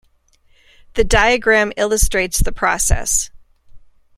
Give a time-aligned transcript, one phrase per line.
[0.95, 3.29] The diagram illustrates the process.